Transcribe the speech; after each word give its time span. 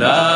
la 0.00 0.29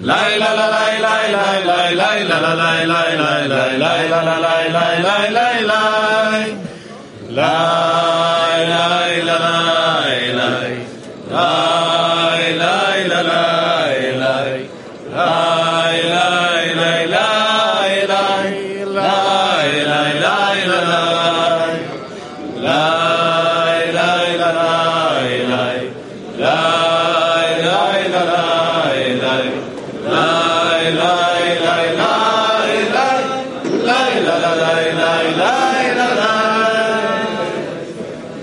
la 0.00 0.16
la 0.38 0.54
la 0.54 0.78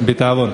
Беталон. 0.06 0.54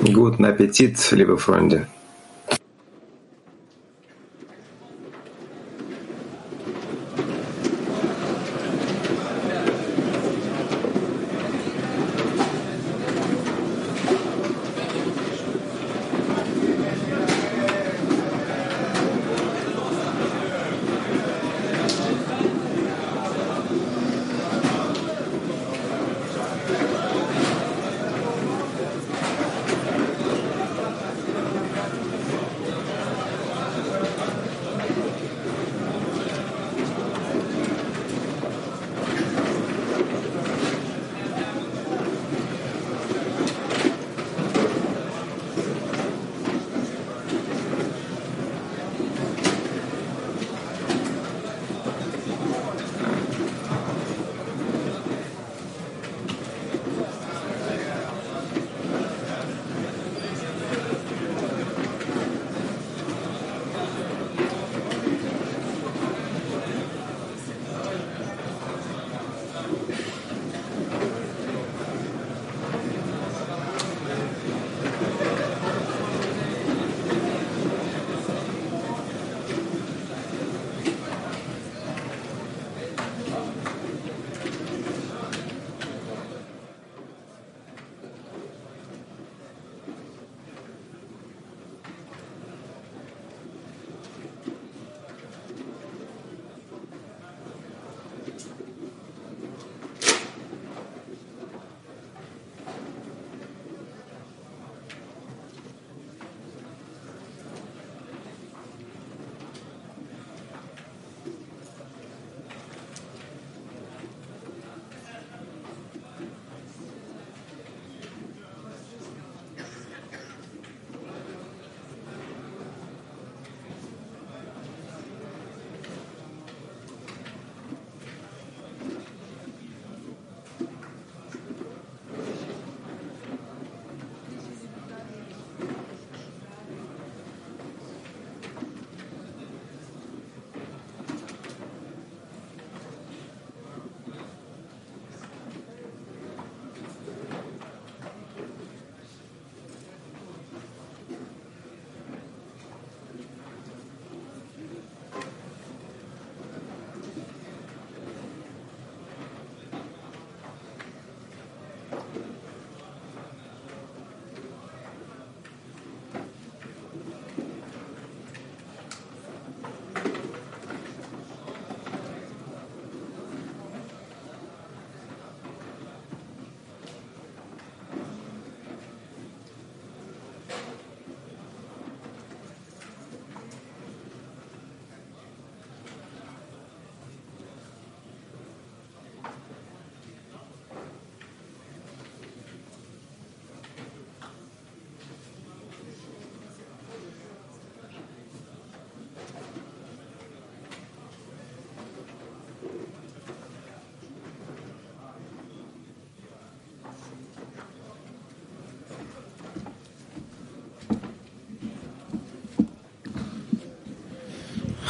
Гуд 0.00 0.38
на 0.38 0.48
аппетит, 0.48 0.96
либо 1.12 1.36
Фронде. 1.36 1.86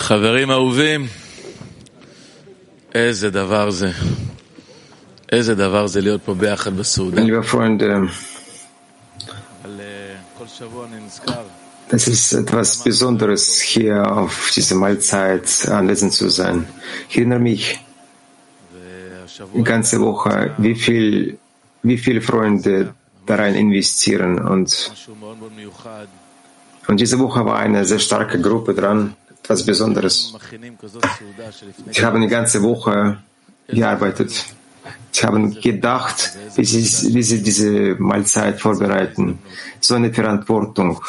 חברים 0.08 0.52
אהובים, 0.52 1.08
איזה 2.96 3.30
דבר 3.30 3.70
זה. 3.70 3.92
איזה 5.32 5.56
דבר 5.56 5.88
זה 5.88 6.02
להיות 6.02 6.22
פה 6.26 6.34
ביחד 6.34 6.78
בסעודה. 6.78 7.22
Liebe 7.22 7.52
Freunde, 7.52 7.84
על 9.64 9.80
אה, 9.80 10.16
כל 10.38 10.48
שבוע 10.48 10.86
אני 10.86 11.06
נזכר. 11.06 11.44
das 11.90 12.08
ist 12.08 12.34
etwas 12.34 12.84
Besonderes, 12.84 13.60
hier 13.62 14.12
auf 14.18 14.52
diese 14.56 14.76
Mahlzeit 14.76 15.68
anwesend 15.70 16.14
zu 16.14 16.30
sein. 16.30 16.66
Ich 17.10 17.18
erinnere 17.18 17.40
mich 17.40 17.80
והשבוע 18.74 19.60
die 19.60 19.64
ganze 19.64 20.00
Woche, 20.02 20.56
wie 20.58 20.76
viel, 20.76 21.38
wie 21.84 21.98
viele 21.98 22.22
Freunde 22.22 22.94
da 23.26 23.36
rein 23.36 23.56
investieren. 23.56 24.40
Und, 24.40 24.68
משהו 24.94 25.16
מאוד 25.20 25.38
מאוד 25.38 25.52
מיוחד. 25.56 26.06
und 26.88 27.00
diese 27.00 27.18
Woche 27.20 27.46
war 27.46 27.58
eine 27.58 27.86
sehr 27.86 28.00
starke 28.00 28.40
Gruppe 28.42 28.74
dran, 28.74 29.16
etwas 29.49 29.65
Besonderes. 29.65 30.35
Sie 31.91 32.05
haben 32.05 32.17
eine 32.17 32.29
ganze 32.29 32.63
Woche 32.63 33.19
gearbeitet. 33.67 34.45
Sie 35.11 35.27
haben 35.27 35.55
gedacht, 35.55 36.33
wie 36.55 36.65
sie, 36.65 37.15
wie 37.15 37.23
sie 37.23 37.43
diese 37.43 37.97
Mahlzeit 37.99 38.61
vorbereiten. 38.61 39.39
So 39.81 39.95
eine 39.95 40.13
Verantwortung. 40.13 41.01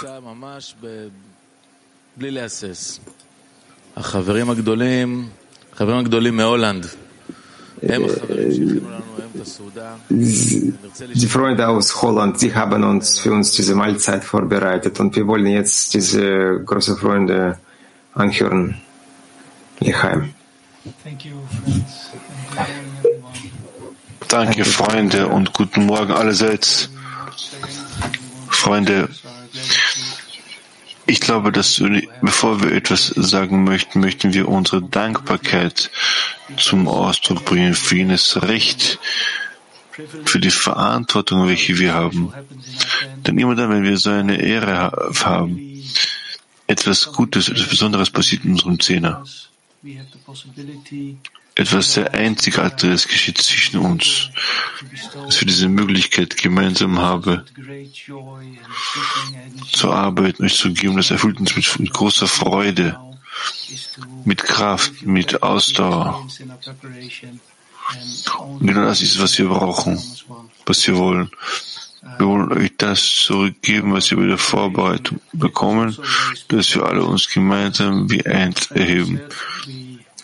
Äh, 7.81 7.99
die 10.09 11.27
Freunde 11.27 11.67
aus 11.67 12.01
Holland, 12.01 12.39
sie 12.39 12.53
haben 12.53 12.83
uns 12.83 13.19
für 13.19 13.31
uns 13.31 13.51
diese 13.51 13.75
Mahlzeit 13.75 14.23
vorbereitet 14.23 14.99
und 14.99 15.15
wir 15.15 15.27
wollen 15.27 15.47
jetzt 15.47 15.93
diese 15.93 16.61
großen 16.65 16.97
Freunde 16.97 17.57
anhören. 18.13 18.81
Everyone. 19.81 20.33
Danke, 24.27 24.65
Freunde, 24.65 25.27
und 25.27 25.53
guten 25.53 25.85
Morgen 25.85 26.11
allerseits. 26.11 26.89
Freunde, 28.49 29.09
ich 31.05 31.19
glaube, 31.21 31.51
dass 31.51 31.79
wir- 31.79 32.07
bevor 32.21 32.61
wir 32.61 32.71
etwas 32.73 33.07
sagen 33.07 33.63
möchten, 33.63 33.99
möchten 33.99 34.33
wir 34.33 34.47
unsere 34.47 34.81
Dankbarkeit 34.81 35.89
zum 36.57 36.87
Ausdruck 36.87 37.45
bringen 37.45 37.73
für 37.73 37.95
jenes 37.95 38.41
Recht, 38.43 38.99
für 40.25 40.39
die 40.39 40.51
Verantwortung, 40.51 41.47
welche 41.47 41.77
wir 41.79 41.93
haben. 41.93 42.33
Denn 43.25 43.37
immer 43.37 43.55
dann, 43.55 43.69
wenn 43.71 43.83
wir 43.83 43.97
so 43.97 44.09
eine 44.11 44.37
Ehre 44.41 44.77
ha- 44.77 45.11
haben, 45.23 45.59
etwas 46.69 47.11
Gutes, 47.11 47.49
etwas 47.49 47.67
Besonderes 47.67 48.09
passiert 48.11 48.45
in 48.45 48.51
unserem 48.51 48.79
Zehner. 48.79 49.25
Etwas 51.55 51.93
sehr 51.93 52.13
Einzigartiges 52.13 53.07
geschieht 53.07 53.39
zwischen 53.39 53.79
uns, 53.79 54.29
dass 55.25 55.41
wir 55.41 55.47
diese 55.47 55.67
Möglichkeit 55.67 56.37
gemeinsam 56.37 56.99
haben, 56.99 57.41
zu 59.71 59.91
arbeiten, 59.91 60.45
euch 60.45 60.55
zu 60.55 60.71
geben. 60.71 60.95
Das 60.97 61.11
erfüllt 61.11 61.39
uns 61.39 61.55
mit, 61.55 61.91
großer 61.91 62.27
Freude, 62.27 62.97
mit 64.23 64.43
Kraft, 64.43 65.01
mit 65.01 65.41
Ausdauer. 65.41 66.25
Und 68.37 68.67
genau 68.67 68.85
das 68.85 69.01
ist, 69.01 69.19
was 69.19 69.37
wir 69.39 69.47
brauchen, 69.47 69.99
was 70.65 70.85
wir 70.85 70.95
wollen. 70.97 71.31
Wir 72.01 72.25
wollen 72.25 72.51
euch 72.53 72.71
das 72.77 73.01
zurückgeben, 73.03 73.93
was 73.93 74.09
wir 74.11 74.17
bei 74.17 74.25
der 74.25 74.37
Vorbereitung 74.37 75.19
bekommen, 75.33 75.97
dass 76.47 76.73
wir 76.75 76.83
alle 76.85 77.03
uns 77.03 77.29
gemeinsam 77.29 78.09
wie 78.09 78.25
eins 78.25 78.71
erheben. 78.71 79.19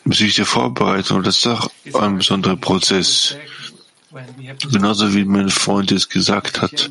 Bezüglich 0.06 0.36
der 0.36 0.46
Vorbereitung, 0.46 1.24
das 1.24 1.38
ist 1.38 1.48
auch 1.48 1.70
ein 1.94 2.18
besonderer 2.18 2.56
Prozess. 2.56 3.36
Genauso 4.72 5.14
wie 5.14 5.26
mein 5.26 5.50
Freund 5.50 5.92
es 5.92 6.08
gesagt 6.08 6.62
hat, 6.62 6.90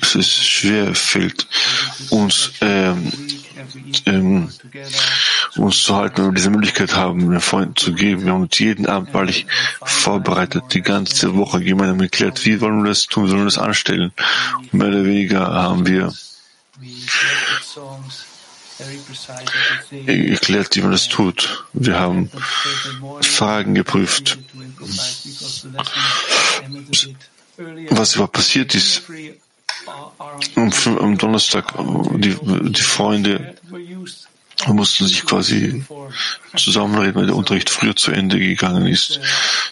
es 0.00 0.28
schwer 0.28 0.94
fällt, 0.94 1.46
uns 2.08 2.52
ähm, 2.62 3.12
ähm, 4.06 4.48
uns 5.56 5.82
zu 5.82 5.94
halten 5.94 6.22
und 6.22 6.36
diese 6.36 6.50
Möglichkeit 6.50 6.94
haben, 6.96 7.30
den 7.30 7.40
Freunden 7.40 7.76
zu 7.76 7.92
geben. 7.92 8.24
Wir 8.24 8.32
haben 8.32 8.42
uns 8.42 8.58
jeden 8.58 8.86
Abend 8.86 9.12
wahrlich 9.12 9.46
vorbereitet, 9.82 10.64
die 10.72 10.82
ganze 10.82 11.36
Woche 11.36 11.60
gemeinsam 11.60 11.98
geklärt, 11.98 12.44
wie 12.44 12.60
wollen 12.60 12.82
wir 12.82 12.88
das 12.88 13.06
tun, 13.06 13.24
wie 13.24 13.28
sollen 13.28 13.42
wir 13.42 13.46
das 13.46 13.58
anstellen. 13.58 14.12
Und 14.56 14.74
mehr 14.74 14.88
oder 14.88 15.04
weniger 15.04 15.46
haben 15.46 15.86
wir 15.86 16.12
erklärt, 20.06 20.74
wie 20.76 20.80
man 20.80 20.92
das 20.92 21.08
tut. 21.08 21.64
Wir 21.72 22.00
haben 22.00 22.30
Fragen 23.20 23.74
geprüft, 23.74 24.38
was 27.90 28.14
überhaupt 28.14 28.32
passiert 28.32 28.74
ist. 28.74 29.02
Am 30.54 31.18
Donnerstag, 31.18 31.74
die, 32.16 32.36
die 32.40 32.82
Freunde 32.82 33.54
used 34.62 34.74
mussten 34.74 35.06
sich 35.06 35.24
quasi 35.24 35.84
zusammenreden, 36.56 37.14
weil 37.14 37.26
der 37.26 37.36
Unterricht 37.36 37.70
früher 37.70 37.96
zu 37.96 38.12
Ende 38.12 38.38
gegangen 38.38 38.86
ist. 38.86 39.20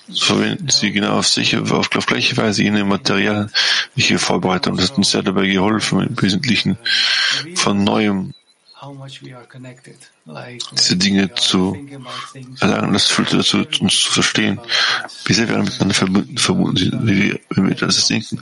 So 0.09 0.35
verwenden 0.35 0.69
sie 0.69 0.93
genau 0.93 1.19
auf, 1.19 1.29
sicher, 1.29 1.63
auf, 1.71 1.95
auf 1.95 2.07
gleiche 2.07 2.37
Weise 2.37 2.63
jene 2.63 2.85
Materialien, 2.85 3.51
welche 3.95 4.19
haben. 4.19 4.77
Das 4.77 4.91
hat 4.91 4.99
uns 4.99 5.11
sehr 5.11 5.23
dabei 5.23 5.47
geholfen, 5.47 6.01
im 6.01 6.21
Wesentlichen 6.21 6.79
von 7.55 7.85
Neuem 7.85 8.35
diese 10.73 10.97
Dinge 10.97 11.35
zu 11.35 11.77
erlangen. 12.61 12.95
Das 12.95 13.09
führt 13.09 13.35
dazu, 13.35 13.67
uns 13.81 14.01
zu 14.01 14.11
verstehen, 14.11 14.59
wie 15.27 15.35
sehr 15.35 15.49
wir 15.49 15.59
miteinander 15.59 15.95
verbunden, 15.95 16.39
verbunden 16.39 16.77
sind, 16.79 17.07
wie 17.07 17.23
wir, 17.25 17.41
wenn 17.51 17.69
wir 17.69 17.75
das 17.75 18.07
denken. 18.09 18.41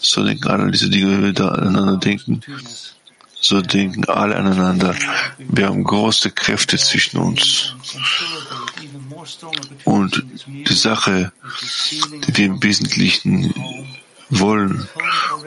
So 0.00 0.24
denken 0.24 0.48
alle 0.48 0.70
diese 0.70 0.88
Dinge, 0.88 1.12
wenn 1.12 1.24
wir 1.24 1.32
da 1.34 1.48
aneinander 1.48 1.98
denken. 1.98 2.40
So 3.40 3.60
denken 3.60 4.04
alle 4.06 4.36
aneinander. 4.36 4.94
Wir 5.38 5.66
haben 5.66 5.84
große 5.84 6.30
Kräfte 6.30 6.78
zwischen 6.78 7.18
uns. 7.18 7.74
Und 9.84 10.24
in 10.46 10.64
die 10.64 10.72
Sache, 10.72 11.32
die 12.26 12.36
wir 12.36 12.46
im 12.46 12.62
Wesentlichen 12.62 13.54
wollen 14.30 14.88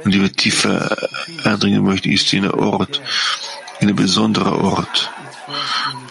und 0.03 0.13
die 0.13 0.22
wir 0.22 0.31
tiefer 0.31 0.96
eindringen 1.43 1.84
möchten, 1.84 2.12
ist 2.12 2.31
jener 2.31 2.58
Ort, 2.58 3.01
ein 3.81 3.96
besonderer 3.96 4.60
Ort. 4.60 5.12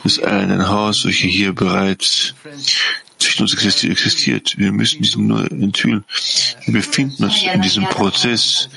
Das 0.05 0.19
eine 0.19 0.69
Haus, 0.69 1.05
welches 1.05 1.31
hier 1.31 1.55
bereits 1.55 2.35
zwischen 3.38 3.42
uns 3.42 3.54
existi- 3.54 3.90
existiert. 3.90 4.54
Wir 4.59 4.73
müssen 4.73 5.02
diesen 5.02 5.26
nur 5.26 5.50
enthüllen. 5.50 6.04
Wir 6.66 6.75
befinden 6.75 7.25
uns 7.25 7.42
in 7.42 7.62
diesem 7.62 7.85
Prozess, 7.85 8.68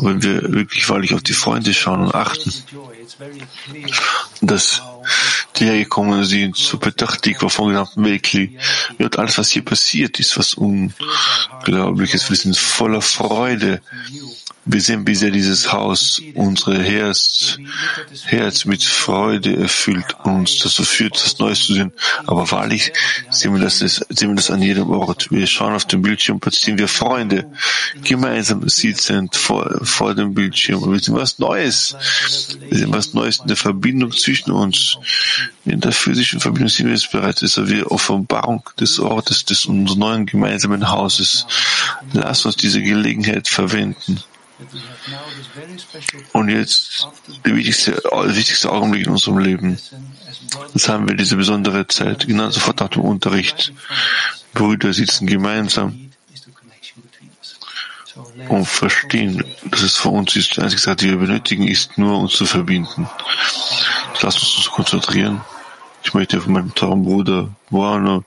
wenn 0.00 0.22
wir 0.22 0.52
wirklich 0.52 0.88
wahrlich 0.88 1.14
auf 1.14 1.22
die 1.22 1.32
Freunde 1.32 1.72
schauen 1.74 2.00
und 2.02 2.14
achten, 2.14 2.52
joy. 2.72 2.96
Hergekommen 5.60 6.24
sind 6.24 6.56
zur 6.56 6.80
Petachtik 6.80 7.38
vom 7.40 7.68
gesamten 7.68 8.04
Weltkrieg. 8.04 8.58
Alles, 9.16 9.38
was 9.38 9.50
hier 9.50 9.64
passiert, 9.64 10.18
ist 10.20 10.38
was 10.38 10.54
Unglaubliches. 10.54 12.28
Wir 12.30 12.36
sind 12.36 12.56
voller 12.56 13.02
Freude. 13.02 13.80
Wir 14.70 14.82
sehen, 14.82 15.06
wie 15.06 15.14
sehr 15.14 15.30
dieses 15.30 15.72
Haus 15.72 16.20
unsere 16.34 16.82
Herz, 16.82 17.56
Herz 18.24 18.66
mit 18.66 18.84
Freude 18.84 19.56
erfüllt 19.56 20.14
uns 20.24 20.58
dazu 20.58 20.84
führt, 20.84 21.14
das 21.14 21.38
Neues 21.38 21.64
zu 21.64 21.72
sehen. 21.72 21.92
Aber 22.26 22.50
wahrlich 22.50 22.92
sehen 23.30 23.54
wir 23.54 23.62
das, 23.62 23.78
sehen 23.78 24.04
wir 24.28 24.34
das 24.34 24.50
an 24.50 24.60
jedem 24.60 24.90
Ort. 24.90 25.30
Wir 25.30 25.46
schauen 25.46 25.72
auf 25.72 25.86
den 25.86 26.02
Bildschirm, 26.02 26.38
plötzlich 26.38 26.64
sehen 26.64 26.78
wir 26.78 26.88
Freunde 26.88 27.50
gemeinsam 28.04 28.68
sitzend 28.68 29.36
vor, 29.36 29.80
vor 29.84 30.14
dem 30.14 30.34
Bildschirm. 30.34 30.82
Und 30.82 30.92
wir 30.92 31.00
sehen 31.00 31.14
was 31.14 31.38
Neues. 31.38 31.96
Wir 32.68 32.78
sehen 32.78 32.92
was 32.92 33.14
Neues 33.14 33.38
in 33.38 33.48
der 33.48 33.56
Verbindung 33.56 34.12
zwischen 34.12 34.50
uns. 34.50 34.98
In 35.64 35.80
der 35.80 35.92
physischen 35.92 36.40
Verbindung 36.40 36.68
sind 36.68 36.86
wir 36.86 36.94
jetzt 36.94 37.10
bereits. 37.12 37.40
Das 37.40 37.56
ist 37.56 37.68
wie 37.68 37.82
Offenbarung 37.82 38.62
des 38.80 38.98
Ortes, 38.98 39.44
des 39.44 39.66
unseres 39.66 39.98
neuen 39.98 40.26
gemeinsamen 40.26 40.90
Hauses. 40.90 41.46
Lass 42.12 42.44
uns 42.46 42.56
diese 42.56 42.82
Gelegenheit 42.82 43.48
verwenden. 43.48 44.22
Und 46.32 46.48
jetzt 46.48 47.06
der 47.44 47.54
wichtigste, 47.54 47.92
wichtigste 47.92 48.72
Augenblick 48.72 49.06
in 49.06 49.12
unserem 49.12 49.38
Leben. 49.38 49.78
Das 50.72 50.88
haben 50.88 51.08
wir 51.08 51.16
diese 51.16 51.36
besondere 51.36 51.86
Zeit, 51.86 52.26
genau 52.26 52.50
sofort 52.50 52.80
nach 52.80 52.88
dem 52.88 53.02
Unterricht. 53.02 53.72
Brüder 54.54 54.92
sitzen 54.92 55.26
gemeinsam 55.26 56.08
need 56.28 56.34
is 56.34 56.44
the 56.44 56.52
connection 56.52 57.02
between 57.02 57.30
us. 57.38 57.58
So 58.04 58.07
und 58.48 58.66
verstehen, 58.66 59.44
dass 59.64 59.82
es 59.82 59.96
für 59.96 60.08
uns 60.08 60.36
ist, 60.36 60.56
die 60.56 60.62
einzige 60.62 60.80
Sache, 60.80 60.96
die 60.96 61.10
wir 61.10 61.16
benötigen, 61.16 61.66
ist 61.66 61.98
nur 61.98 62.18
uns 62.18 62.32
zu 62.32 62.46
verbinden. 62.46 63.08
Lass 64.20 64.36
uns 64.36 64.56
uns 64.56 64.70
konzentrieren. 64.70 65.40
Ich 66.02 66.14
möchte 66.14 66.40
von 66.40 66.52
meinem 66.52 66.74
teuren 66.74 67.04
Bruder 67.04 67.48
Buano 67.70 68.24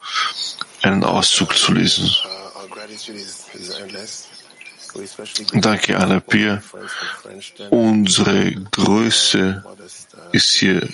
einen 0.81 1.03
Auszug 1.03 1.57
zu 1.57 1.73
lesen. 1.73 2.09
Danke, 5.53 5.97
Alapir. 5.97 6.61
Unsere 7.69 8.51
Größe 8.51 9.63
ist 10.31 10.55
hier 10.55 10.87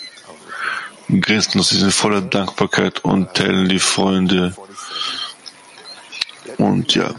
grenzenlos, 1.10 1.70
sie 1.70 1.80
sind 1.80 1.94
voller 1.94 2.22
Dankbarkeit 2.22 3.04
und 3.04 3.34
teilen 3.34 3.70
die 3.70 3.80
Freunde. 3.80 4.56
Und 6.58 6.94
ja, 6.96 7.16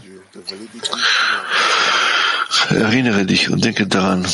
erinnere 2.69 3.25
dich 3.25 3.49
und 3.49 3.63
denke 3.63 3.87
daran, 3.87 4.25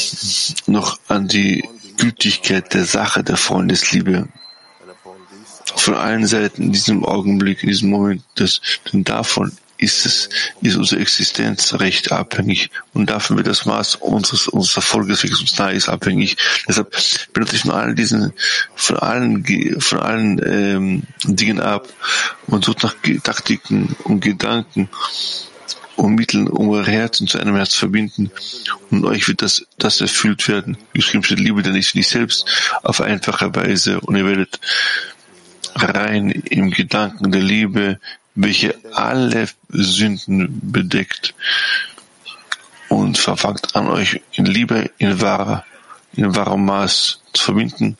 noch 0.68 1.00
an 1.08 1.27
die 1.27 1.68
Gültigkeit 1.98 2.74
der 2.74 2.86
Sache 2.86 3.24
der 3.24 3.38
Freundesliebe 3.38 4.27
von 5.75 5.96
allen 5.96 6.25
Seiten 6.25 6.63
in 6.63 6.72
diesem 6.72 7.06
Augenblick, 7.06 7.63
in 7.63 7.70
diesem 7.70 7.89
Moment, 7.89 8.24
das, 8.36 8.62
denn 8.92 9.04
davon 9.04 9.51
ist 9.77 10.06
es, 10.06 10.30
ist 10.62 10.77
unsere 10.77 11.01
Existenzrecht 11.01 12.12
abhängig 12.12 12.70
und 12.94 13.10
davon 13.10 13.36
wird 13.38 13.48
das 13.48 13.65
Maß 13.65 13.96
unseres, 13.96 14.48
unseres 14.48 14.77
Erfolges, 14.77 15.24
welches 15.24 15.42
uns 15.42 15.58
nahe 15.58 15.74
ist, 15.74 15.89
abhängig. 15.89 16.38
Deshalb 16.68 16.96
benutze 17.34 17.58
ich 17.58 17.63
von 17.63 17.72
all 17.72 17.94
diesen, 17.94 18.32
von 18.75 18.98
allen, 18.98 19.46
von 19.82 20.00
allen 20.00 20.42
ähm, 20.46 21.04
Dingen 21.25 21.60
ab 21.60 21.88
und 22.48 22.63
sucht 22.63 22.84
nach 22.84 22.96
Taktiken 23.24 23.96
und 24.06 24.22
Gedanken 24.22 24.89
und 25.96 26.16
Mitteln, 26.16 26.48
um 26.48 26.70
eure 26.70 26.92
Herzen 26.92 27.28
zu 27.28 27.40
einem 27.40 27.56
Herz 27.56 27.75
verbinden. 27.75 28.32
Und 28.92 29.06
euch 29.06 29.28
wird 29.28 29.42
das, 29.42 29.66
das 29.78 30.02
erfüllt 30.02 30.48
werden. 30.48 30.78
Geschrieben 30.94 31.24
steht, 31.24 31.40
liebe 31.40 31.62
denn 31.64 31.74
nicht 31.74 31.94
dich 31.94 32.08
selbst 32.08 32.46
auf 32.84 33.02
einfache 33.02 33.56
Weise 33.56 34.00
und 34.02 34.16
ihr 34.16 34.25
werdet 34.25 34.60
rein 35.75 36.32
im 36.32 36.72
Gedanken 36.72 37.32
der 37.32 37.42
Liebe, 37.42 38.00
welche 38.36 38.75
alle 38.94 39.48
Sünden 39.70 40.60
bedeckt 40.72 41.34
und 42.90 43.18
verfangt 43.18 43.75
an 43.75 43.88
euch 43.88 44.22
in 44.34 44.46
Liebe 44.46 44.92
in 44.98 45.22
wahrer, 45.22 45.66
in 46.14 46.36
wahrem 46.36 46.66
Maß 46.66 47.22
zu 47.34 47.44
verbinden. 47.44 47.98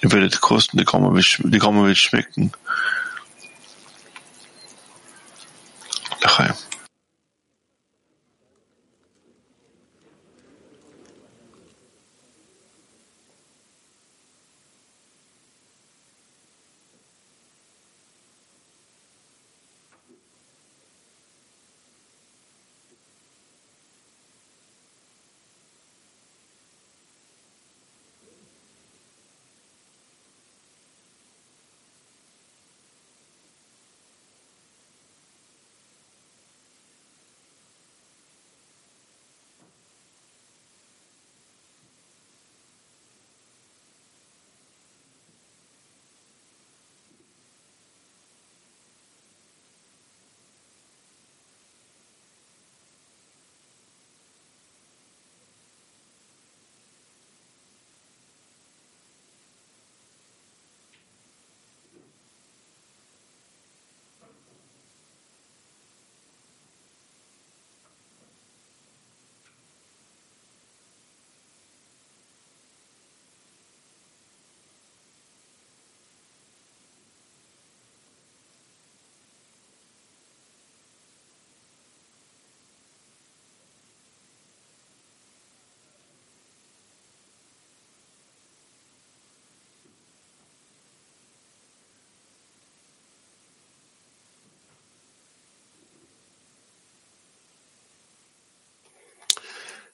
Ihr 0.00 0.12
werdet 0.12 0.40
kosten, 0.40 0.78
die 0.78 0.84
Komme 0.84 1.14
wird 1.14 1.98
schmecken. 1.98 2.52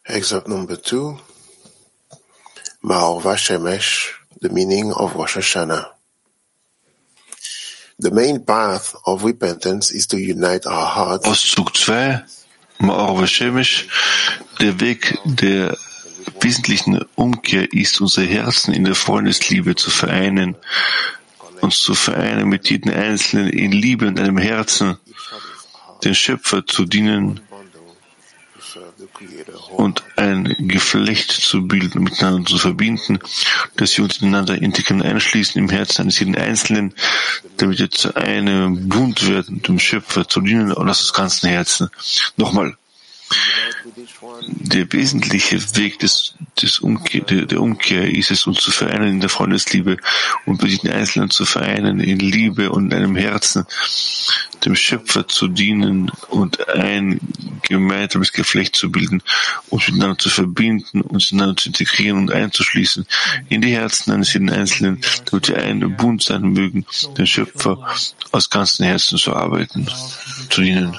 Excerpt 0.06 0.48
number 0.48 0.76
two. 0.76 1.18
Ma'or 2.84 3.22
Vashemesh, 3.22 4.12
the 4.42 4.50
meaning 4.50 4.92
of 4.92 5.14
Rosh 5.16 5.38
Hashanah. 5.38 5.88
The 7.98 8.10
main 8.10 8.44
path 8.44 8.94
of 9.06 9.24
repentance 9.24 9.92
is 9.92 10.06
to 10.08 10.18
unite 10.18 10.66
our 10.66 10.84
hearts. 10.84 11.26
Auszug 11.26 11.72
2, 11.72 12.22
Ma'or 12.80 13.18
Vashemesh, 13.18 13.88
der 14.60 14.78
Weg 14.80 15.18
der 15.24 15.74
wesentlichen 16.40 17.02
Umkehr 17.14 17.72
ist, 17.72 18.02
unsere 18.02 18.26
Herzen 18.26 18.74
in 18.74 18.84
der 18.84 18.94
Freundesliebe 18.94 19.74
zu 19.74 19.90
vereinen, 19.90 20.56
uns 21.62 21.80
zu 21.80 21.94
vereinen 21.94 22.50
mit 22.50 22.68
jedem 22.68 22.92
Einzelnen 22.92 23.48
in 23.48 23.72
Liebe 23.72 24.06
und 24.08 24.20
einem 24.20 24.36
Herzen, 24.36 24.98
den 26.04 26.14
Schöpfer 26.14 26.66
zu 26.66 26.84
dienen 26.84 27.40
und 29.70 30.02
ein 30.16 30.54
Geflecht 30.58 31.30
zu 31.30 31.66
bilden, 31.66 32.02
miteinander 32.02 32.48
zu 32.48 32.58
verbinden, 32.58 33.18
dass 33.76 33.96
wir 33.96 34.04
uns 34.04 34.18
ineinander 34.18 34.60
integrieren, 34.60 35.02
einschließen 35.02 35.58
im 35.58 35.68
Herzen 35.68 36.02
eines 36.02 36.18
jeden 36.18 36.36
Einzelnen, 36.36 36.94
damit 37.56 37.78
wir 37.78 37.90
zu 37.90 38.14
einem 38.16 38.88
Bund 38.88 39.28
werden, 39.28 39.62
dem 39.62 39.78
Schöpfer 39.78 40.28
zu 40.28 40.40
dienen 40.40 40.72
und 40.72 40.88
aus 40.88 41.06
dem 41.06 41.16
ganzen 41.16 41.48
Herzen. 41.48 41.90
Nochmal, 42.36 42.76
der 44.48 44.92
wesentliche 44.92 45.76
Weg 45.76 45.98
des, 46.00 46.34
des 46.60 46.80
Umkehr, 46.80 47.20
der, 47.22 47.46
der, 47.46 47.60
Umkehr 47.60 48.10
ist 48.10 48.30
es, 48.30 48.46
uns 48.46 48.58
zu 48.58 48.70
vereinen 48.70 49.08
in 49.08 49.20
der 49.20 49.28
Freundesliebe 49.28 49.98
und 50.46 50.60
bei 50.60 50.68
den 50.68 50.90
Einzelnen 50.90 51.30
zu 51.30 51.44
vereinen 51.44 52.00
in 52.00 52.18
Liebe 52.18 52.70
und 52.70 52.92
einem 52.92 53.16
Herzen, 53.16 53.66
dem 54.64 54.74
Schöpfer 54.74 55.28
zu 55.28 55.48
dienen 55.48 56.10
und 56.28 56.68
ein 56.68 57.20
gemeinsames 57.62 58.32
Geflecht 58.32 58.76
zu 58.76 58.90
bilden, 58.90 59.22
uns 59.70 59.86
miteinander 59.88 60.18
zu 60.18 60.30
verbinden, 60.30 61.02
uns 61.02 61.30
miteinander 61.30 61.56
zu 61.56 61.68
integrieren 61.68 62.18
und 62.18 62.32
einzuschließen 62.32 63.06
in 63.48 63.60
die 63.60 63.72
Herzen 63.72 64.12
eines 64.12 64.32
jeden 64.32 64.50
Einzelnen, 64.50 65.00
damit 65.26 65.48
wir 65.48 65.58
ein 65.58 65.96
Bund 65.96 66.22
sein 66.22 66.42
mögen, 66.42 66.86
den 67.16 67.26
Schöpfer 67.26 67.86
aus 68.32 68.50
ganzem 68.50 68.86
Herzen 68.86 69.18
zu 69.18 69.34
arbeiten, 69.34 69.88
zu 70.50 70.62
dienen. 70.62 70.96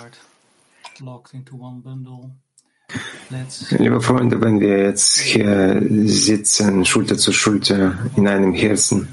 Liebe 3.72 4.02
Freunde, 4.02 4.40
wenn 4.42 4.60
wir 4.60 4.84
jetzt 4.84 5.20
hier 5.20 5.82
sitzen, 6.06 6.86
Schulter 6.86 7.18
zu 7.18 7.32
Schulter, 7.32 7.98
in 8.16 8.28
einem 8.28 8.54
Herzen, 8.54 9.08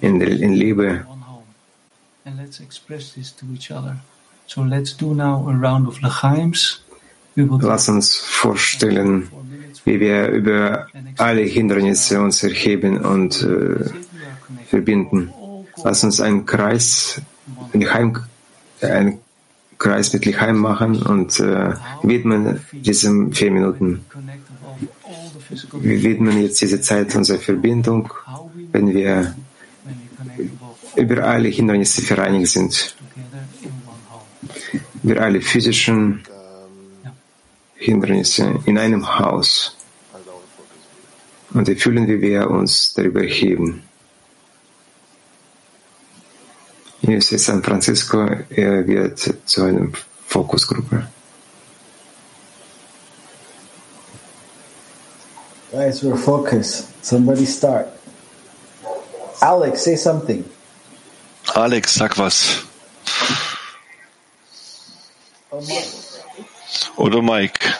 in, 0.00 0.20
in 0.20 0.52
Liebe, 0.52 1.04
lass 7.36 7.88
uns 7.88 8.16
vorstellen, 8.16 9.28
wie 9.84 10.00
wir 10.00 10.28
über 10.28 10.86
alle 11.18 11.42
Hindernisse 11.42 12.20
uns 12.20 12.42
erheben 12.42 13.04
und 13.04 13.42
äh, 13.42 13.84
verbinden. 14.66 15.32
Lass 15.84 16.04
uns 16.04 16.20
einen 16.20 16.46
Kreis, 16.46 17.20
einen, 17.72 18.18
einen 18.80 19.18
Kreis 19.78 20.12
mit 20.12 20.24
Lichaim 20.24 20.58
machen 20.58 21.02
und 21.02 21.38
äh, 21.40 21.74
widmen 22.02 22.60
diesem 22.72 23.32
vier 23.32 23.50
Minuten. 23.50 24.04
Wir 25.72 26.02
widmen 26.02 26.40
jetzt 26.42 26.60
diese 26.60 26.80
Zeit 26.80 27.14
unserer 27.14 27.38
Verbindung, 27.38 28.12
wenn 28.72 28.92
wir 28.94 29.34
über 30.96 31.24
alle 31.24 31.48
Hindernisse 31.48 32.02
vereinigt 32.02 32.48
sind. 32.48 32.96
Über 35.02 35.20
alle 35.20 35.40
physischen 35.40 36.22
Hindernisse 37.74 38.60
in 38.64 38.78
einem 38.78 39.18
Haus. 39.18 39.76
Und 41.52 41.68
wir 41.68 41.76
fühlen, 41.76 42.08
wie 42.08 42.20
wir 42.20 42.50
uns 42.50 42.94
darüber 42.94 43.22
heben. 43.22 43.82
UC 47.02 47.38
San 47.38 47.62
Francisco 47.62 48.26
er 48.50 48.86
wird 48.86 49.18
zu 49.44 49.62
einer 49.64 49.88
Fokusgruppe. 50.26 51.06
Guys, 55.72 56.02
we're 56.02 56.16
focused. 56.16 56.86
Somebody 57.04 57.44
start. 57.44 57.88
Alex, 59.42 59.82
say 59.82 59.96
something. 59.96 60.44
Alex, 61.54 61.92
sag 61.92 62.16
was. 62.16 62.64
Oder 66.96 67.20
Mike. 67.22 67.76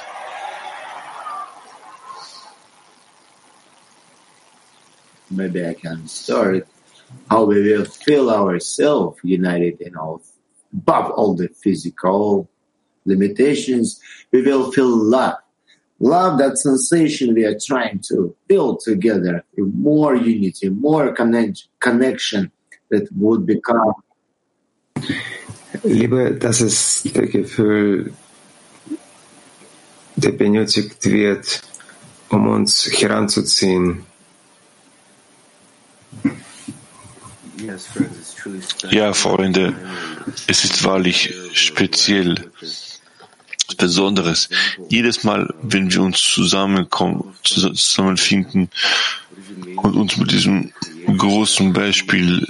maybe 5.31 5.67
I 5.67 5.75
can 5.75 6.07
start 6.09 6.67
how 7.31 7.45
we 7.45 7.63
will 7.63 7.85
feel 7.85 8.31
ourselves 8.31 9.19
united 9.23 9.81
in 9.81 9.97
all 9.97 10.23
above 10.73 11.11
all 11.13 11.35
the 11.35 11.49
physical 11.63 12.49
limitations 13.05 14.01
we 14.33 14.43
will 14.43 14.71
feel 14.73 14.95
love 14.95 15.37
love 15.99 16.39
that 16.39 16.59
sensation 16.59 17.35
we 17.35 17.45
are 17.45 17.59
trying 17.67 17.99
to 17.99 18.35
build 18.49 18.81
together 18.81 19.45
more 19.57 20.15
unity 20.15 20.69
more 20.69 21.13
connect, 21.13 21.69
connection 21.81 22.51
that 22.91 23.09
would 23.17 23.47
become 23.47 23.95
Liebe, 25.83 26.35
das 26.35 26.61
ist 26.61 27.15
der 27.15 27.27
Gefühl, 27.27 28.13
der 30.17 30.33
benötigt 30.33 31.05
wird, 31.05 31.61
um 32.31 32.49
uns 32.49 32.87
heranzuziehen. 32.91 34.05
Ja, 38.91 39.13
Freunde, 39.13 39.75
es 40.47 40.65
ist 40.65 40.85
wahrlich 40.85 41.35
speziell, 41.53 42.51
Besonderes. 43.79 44.49
Jedes 44.89 45.25
Mal, 45.25 45.53
wenn 45.63 45.93
wir 45.93 46.03
uns 46.03 46.21
zusammenkommen, 46.21 47.35
zusammenfinden 47.43 48.71
und 49.77 49.97
uns 49.97 50.17
mit 50.17 50.31
diesem 50.31 50.73
großen 51.07 51.73
Beispiel 51.73 52.47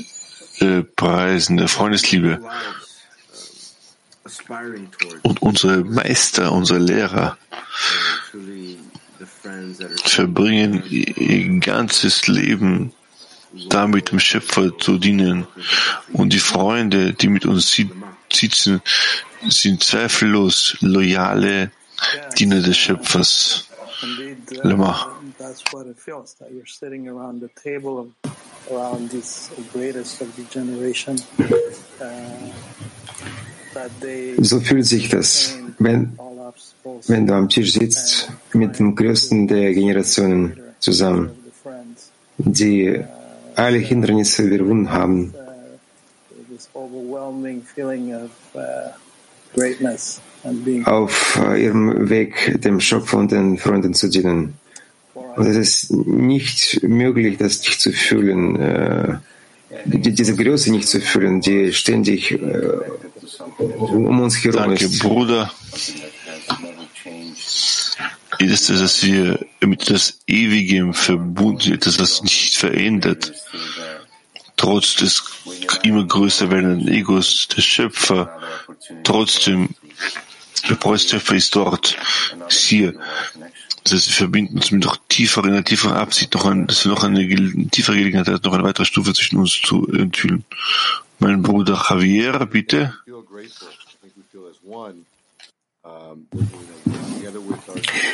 äh, 0.61 0.83
preisen 0.83 1.57
der 1.57 1.69
Freundesliebe 1.69 2.41
und 5.23 5.43
unsere 5.43 5.85
Meister, 5.85 6.53
unsere 6.53 6.79
Lehrer 6.79 7.37
verbringen 10.05 10.83
ihr 10.89 11.61
ganzes 11.61 12.27
Leben 12.27 12.93
damit 13.69 14.11
dem 14.11 14.21
Schöpfer 14.21 14.77
zu 14.79 14.99
dienen. 14.99 15.47
Und 16.13 16.33
die 16.33 16.39
Freunde, 16.39 17.13
die 17.13 17.29
mit 17.29 17.47
uns 17.47 17.77
sitzen, 18.33 18.83
sind 19.49 19.83
zweifellos 19.83 20.77
loyale 20.81 21.71
Diener 22.37 22.61
des 22.61 22.77
Schöpfers. 22.77 23.69
They 34.01 34.35
So 34.39 34.61
fühlt 34.61 34.87
sich 34.87 35.09
das, 35.09 35.55
wenn, 35.79 36.19
wenn 37.07 37.27
du 37.27 37.35
am 37.35 37.49
Tisch 37.49 37.73
sitzt 37.73 38.31
mit 38.53 38.79
dem 38.79 38.95
Größten 38.95 39.47
der 39.47 39.73
Generationen 39.75 40.59
zusammen, 40.79 41.31
die 42.39 43.05
alle 43.57 43.79
Hindernisse 43.79 44.43
überwunden 44.43 44.91
haben. 44.91 45.35
Auf 50.85 51.41
äh, 51.43 51.65
ihrem 51.65 52.09
Weg 52.09 52.61
dem 52.61 52.81
Schöpfer 52.81 53.19
und 53.19 53.33
den 53.33 53.59
Freunden 53.59 53.95
zu 53.95 54.09
dienen. 54.09 54.55
Und 55.15 55.47
es 55.47 55.57
ist 55.57 55.93
nicht 55.93 56.83
möglich, 56.83 57.37
das 57.39 57.61
nicht 57.61 57.81
zu 57.81 57.93
fühlen, 57.93 58.57
äh, 58.57 59.19
die, 59.85 60.13
diese 60.13 60.37
Größe 60.37 60.71
nicht 60.71 60.89
zu 60.89 61.01
fühlen, 61.01 61.41
die 61.41 61.73
ständig 61.73 62.33
äh, 62.33 62.39
um 63.59 64.21
uns 64.21 64.43
herum 64.43 64.61
Danke, 64.61 64.85
ist. 64.85 65.03
Bruder. 65.03 65.51
Ist 68.39 68.71
es, 68.71 68.81
dass 68.81 69.03
wir 69.03 69.47
mit 69.61 69.89
das 69.91 70.21
Ewige 70.27 70.93
verbunden 70.93 71.61
sind, 71.61 71.87
dass 71.87 71.97
das 71.97 72.23
nicht 72.23 72.55
verändert, 72.55 73.33
trotz 74.57 74.97
des 74.97 75.23
immer 75.83 76.05
größer 76.07 76.51
werdenden 76.51 76.89
Egos 76.89 77.49
des 77.49 77.65
Schöpfer, 77.65 78.41
trotzdem, 79.05 79.71
der 80.69 80.99
Schöpfer 80.99 81.35
ist 81.35 81.55
dort, 81.55 81.97
ist 82.49 82.65
hier. 82.65 82.95
Das 83.85 83.93
heißt, 83.93 84.09
wir 84.09 84.15
verbinden 84.15 84.57
uns 84.57 84.73
mit 84.73 84.85
noch 84.85 84.99
tiefer, 85.09 85.45
in 85.45 85.53
einer 85.53 85.65
tieferen 85.65 85.97
Absicht, 85.97 86.35
noch 86.35 86.45
ein, 86.45 86.67
dass 86.67 86.85
wir 86.85 86.91
noch 86.91 87.05
eine 87.05 87.27
tiefere 87.71 87.97
Gelegenheit 87.97 88.27
hat, 88.27 88.45
noch 88.45 88.55
eine 88.55 88.65
weitere 88.65 88.85
Stufe 88.85 89.15
zwischen 89.15 89.39
uns 89.39 89.61
zu 89.61 89.87
enthüllen. 89.87 90.45
Mein 91.19 91.43
Bruder 91.43 91.87
Javier, 91.89 92.47
bitte. 92.47 92.95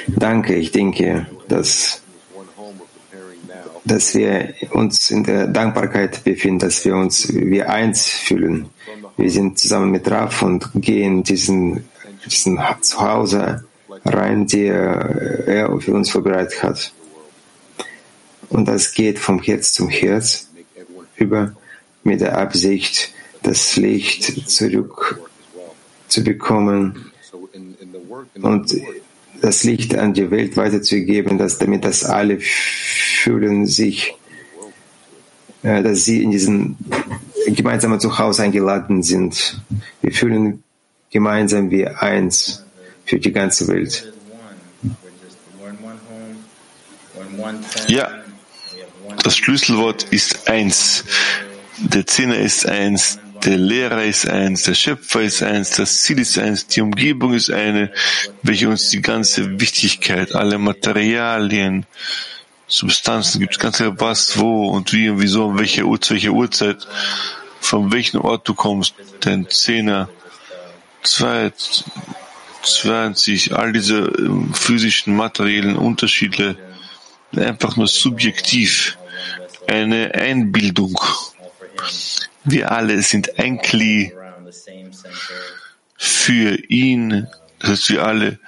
Danke, 0.08 0.54
ich 0.54 0.70
denke, 0.70 1.26
dass, 1.48 2.02
dass 3.84 4.14
wir 4.14 4.54
uns 4.70 5.10
in 5.10 5.24
der 5.24 5.46
Dankbarkeit 5.46 6.24
befinden, 6.24 6.60
dass 6.60 6.84
wir 6.84 6.96
uns 6.96 7.32
wie 7.32 7.62
eins 7.62 8.06
fühlen. 8.06 8.68
Wir 9.16 9.30
sind 9.30 9.58
zusammen 9.58 9.90
mit 9.90 10.10
Raf 10.10 10.42
und 10.42 10.70
gehen 10.74 11.22
diesen, 11.22 11.88
diesen 12.24 12.58
Zuhause 12.80 13.64
rein, 14.04 14.46
die 14.46 14.66
er 14.66 15.76
für 15.80 15.94
uns 15.94 16.10
vorbereitet 16.10 16.62
hat. 16.62 16.92
Und 18.48 18.68
das 18.68 18.92
geht 18.92 19.18
vom 19.18 19.40
Herz 19.40 19.72
zum 19.72 19.88
Herz 19.88 20.50
über 21.16 21.54
mit 22.04 22.20
der 22.20 22.38
Absicht, 22.38 23.12
das 23.42 23.76
Licht 23.76 24.48
zurück 24.48 25.20
zu 26.08 26.22
bekommen 26.22 27.12
So 27.32 27.48
in, 27.54 27.74
in 27.80 27.92
the 27.92 27.98
work, 27.98 28.10
in 28.10 28.11
und 28.40 28.74
das 29.40 29.64
Licht 29.64 29.96
an 29.96 30.14
die 30.14 30.30
Welt 30.30 30.56
weiterzugeben, 30.56 31.38
dass 31.38 31.58
damit 31.58 31.84
das 31.84 32.04
alle 32.04 32.38
fühlen 32.40 33.66
sich, 33.66 34.14
äh, 35.62 35.82
dass 35.82 36.04
sie 36.04 36.22
in 36.22 36.30
diesen 36.30 36.76
gemeinsamen 37.46 37.98
Zuhause 38.00 38.44
eingeladen 38.44 39.02
sind. 39.02 39.60
Wir 40.00 40.12
fühlen 40.12 40.62
gemeinsam 41.10 41.70
wie 41.70 41.86
eins 41.86 42.64
für 43.04 43.18
die 43.18 43.32
ganze 43.32 43.68
Welt. 43.68 44.12
Ja, 47.88 48.10
das 49.22 49.36
Schlüsselwort 49.36 50.04
ist 50.04 50.48
eins. 50.48 51.04
Der 51.78 52.06
Zehner 52.06 52.38
ist 52.38 52.66
eins, 52.66 53.18
der 53.44 53.56
Lehrer 53.56 54.04
ist 54.04 54.28
eins, 54.28 54.62
der 54.62 54.74
Schöpfer 54.74 55.22
ist 55.22 55.42
eins, 55.42 55.70
das 55.70 56.02
Ziel 56.02 56.18
ist 56.20 56.38
eins, 56.38 56.66
die 56.66 56.80
Umgebung 56.80 57.34
ist 57.34 57.50
eine, 57.50 57.92
welche 58.42 58.68
uns 58.68 58.90
die 58.90 59.02
ganze 59.02 59.60
Wichtigkeit, 59.60 60.34
alle 60.34 60.58
Materialien, 60.58 61.86
Substanzen 62.68 63.40
gibt, 63.40 63.58
ganz 63.58 63.76
klar 63.76 63.94
was, 64.00 64.38
wo 64.38 64.68
und 64.68 64.92
wie 64.92 65.10
und 65.10 65.20
wieso, 65.20 65.46
und 65.46 65.58
welche 65.58 65.84
Uhrzeit, 65.84 66.10
welche 66.10 66.30
Uhrzeit, 66.30 66.86
von 67.60 67.92
welchem 67.92 68.20
Ort 68.20 68.48
du 68.48 68.54
kommst, 68.54 68.94
dein 69.20 69.48
Zehner, 69.50 70.08
zwei, 71.02 71.52
20, 72.62 73.54
all 73.54 73.72
diese 73.72 73.98
ähm, 73.98 74.54
physischen, 74.54 75.16
materiellen 75.16 75.76
Unterschiede, 75.76 76.56
einfach 77.36 77.76
nur 77.76 77.88
subjektiv, 77.88 78.96
eine 79.66 80.14
Einbildung. 80.14 80.98
Wir 82.44 82.72
alle 82.72 83.00
sind 83.02 83.38
ein 83.38 83.60
Kli 83.60 84.12
für 85.96 86.56
ihn, 86.68 87.28
das 87.58 87.70
heißt 87.70 87.90
wir 87.90 88.04
alle 88.04 88.38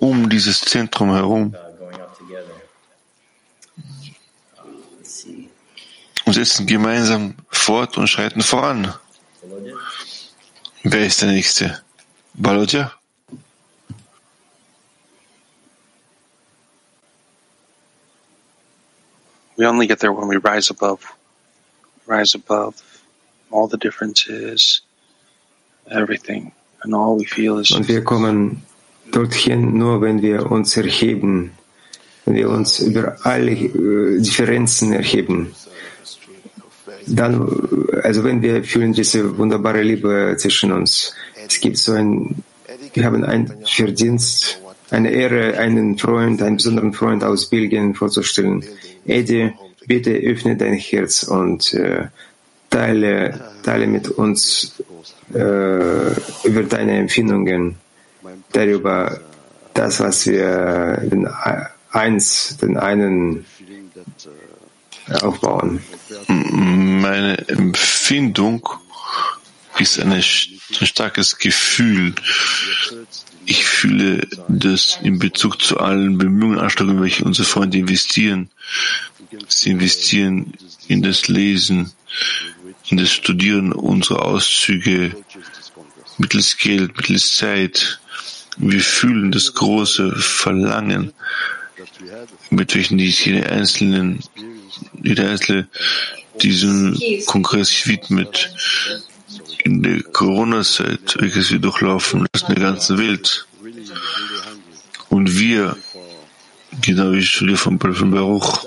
um 0.00 0.28
dieses 0.28 0.60
Zentrum 0.60 1.12
herum 1.12 1.56
und 6.24 6.32
setzen 6.32 6.66
gemeinsam 6.66 7.34
fort 7.48 7.98
und 7.98 8.08
schreiten 8.08 8.42
voran. 8.42 8.94
Wer 10.82 11.06
ist 11.06 11.20
der 11.22 11.28
Nächste? 11.28 11.82
Balodja? 12.34 12.92
we 19.60 19.66
only 19.66 19.86
get 19.86 19.98
there 19.98 20.10
when 20.10 20.26
we 20.26 20.38
rise 20.38 20.70
above, 20.70 21.04
rise 22.06 22.34
above 22.34 22.89
all 23.50 23.68
the 23.68 23.76
differences, 23.76 24.82
everything, 25.90 26.52
and 26.82 26.94
all 26.94 27.18
we 27.18 27.24
feel 27.24 27.58
is 27.58 27.70
Und 27.70 27.88
wir 27.88 28.02
kommen 28.02 28.62
dorthin 29.10 29.76
nur, 29.76 30.00
wenn 30.00 30.22
wir 30.22 30.50
uns 30.50 30.76
erheben, 30.76 31.52
wenn 32.24 32.34
wir 32.34 32.50
uns 32.50 32.78
über 32.80 33.16
alle 33.24 33.52
äh, 33.52 34.20
Differenzen 34.20 34.92
erheben. 34.92 35.54
Dann, 37.06 37.48
also 38.02 38.22
wenn 38.24 38.42
wir 38.42 38.62
fühlen 38.62 38.92
diese 38.92 39.36
wunderbare 39.36 39.82
Liebe 39.82 40.36
zwischen 40.38 40.70
uns. 40.70 41.14
Es 41.46 41.60
gibt 41.60 41.78
so 41.78 41.92
ein, 41.92 42.44
wir 42.94 43.04
haben 43.04 43.24
ein 43.24 43.52
Verdienst, 43.64 44.60
eine 44.90 45.10
Ehre, 45.10 45.58
einen 45.58 45.98
Freund, 45.98 46.42
einen 46.42 46.56
besonderen 46.56 46.92
Freund 46.92 47.24
aus 47.24 47.48
Belgien 47.48 47.94
vorzustellen. 47.94 48.64
Eddie 49.06 49.52
bitte 49.86 50.12
öffne 50.12 50.56
dein 50.56 50.74
Herz 50.74 51.24
und 51.24 51.72
äh, 51.74 52.06
teile, 52.70 53.52
teile 53.62 53.86
mit 53.86 54.08
uns 54.08 54.80
äh, 55.34 56.10
über 56.44 56.62
deine 56.68 56.98
Empfindungen, 56.98 57.76
darüber 58.52 59.20
das, 59.74 60.00
was 60.00 60.26
wir 60.26 60.98
den 61.02 61.28
eins, 61.90 62.56
den 62.58 62.76
einen 62.76 63.44
aufbauen. 65.20 65.82
Meine 66.28 67.38
Empfindung 67.48 68.68
ist 69.78 69.98
ein 69.98 70.22
starkes 70.22 71.38
Gefühl. 71.38 72.14
Ich 73.46 73.64
fühle 73.64 74.26
das 74.48 74.98
in 75.02 75.18
Bezug 75.18 75.60
zu 75.60 75.78
allen 75.78 76.18
Bemühungen, 76.18 76.58
Anstrengungen, 76.58 77.02
welche 77.02 77.24
unsere 77.24 77.48
Freunde 77.48 77.78
investieren. 77.78 78.50
Sie 79.48 79.70
investieren 79.70 80.52
in 80.88 81.02
das 81.02 81.28
Lesen, 81.28 81.92
in 82.90 82.96
das 82.96 83.12
Studieren 83.12 83.72
unserer 83.72 84.24
Auszüge, 84.24 85.14
mittels 86.18 86.56
Geld, 86.58 86.96
mittels 86.96 87.36
Zeit. 87.36 88.00
Wir 88.56 88.80
fühlen 88.80 89.30
das 89.30 89.54
große 89.54 90.16
Verlangen, 90.16 91.12
mit 92.50 92.74
welchen 92.74 92.98
die 92.98 93.08
jede 93.08 93.48
einzelnen, 93.48 94.20
jeder 95.02 95.30
Einzelne 95.30 95.68
diesem 96.42 96.98
Kongress 97.26 97.86
widmet 97.86 98.52
in 99.64 99.82
der 99.82 100.02
Corona-Zeit, 100.02 101.16
welches 101.20 101.50
wir 101.50 101.58
durchlaufen, 101.58 102.26
das 102.32 102.42
in 102.42 102.54
der 102.54 102.64
ganzen 102.64 102.98
Welt. 102.98 103.46
Und 105.08 105.38
wir, 105.38 105.76
genau 106.80 107.12
wie 107.12 107.18
ich 107.18 107.30
studiere 107.30 107.56
von 107.56 107.78
Prophet 107.78 108.10
Baruch, 108.10 108.66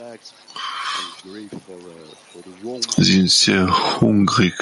sind 2.97 3.29
sehr 3.29 4.01
hungrig, 4.01 4.53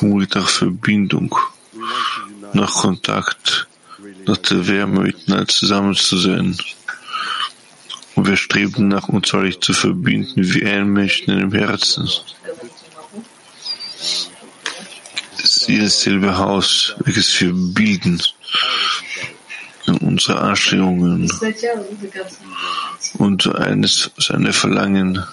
hungrig 0.00 0.34
nach 0.34 0.48
Verbindung, 0.48 1.34
nach 2.52 2.72
Kontakt, 2.72 3.66
nach 4.26 4.36
der 4.38 4.66
Wärme 4.66 5.02
miteinander 5.02 5.48
zusammen 5.48 5.94
zu 5.94 6.16
sein. 6.16 6.56
Und 8.14 8.26
wir 8.26 8.36
streben 8.36 8.88
nach 8.88 9.08
uns 9.08 9.32
wahrlich 9.32 9.60
zu 9.60 9.74
verbinden 9.74 10.54
wie 10.54 10.64
ein 10.64 10.88
Mensch 10.88 11.22
in 11.22 11.34
einem 11.34 11.52
Herzen. 11.52 12.08
Sie 15.36 15.78
dasselbe 15.78 16.38
Haus, 16.38 16.94
welches 17.00 17.40
wir 17.40 17.52
bilden 17.52 18.22
in 19.86 19.96
unsere 19.98 20.40
Anstrengungen. 20.40 21.30
Und 23.18 23.54
eines 23.54 24.10
seiner 24.16 24.52
Verlangen 24.52 25.24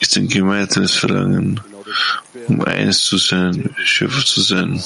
ist 0.00 0.16
ein 0.16 0.28
gemeinsames 0.28 0.94
Verlangen, 0.94 1.60
um 2.48 2.60
eines 2.62 3.04
zu 3.04 3.18
sein, 3.18 3.74
Schöpfer 3.84 4.24
zu 4.24 4.40
sein. 4.42 4.82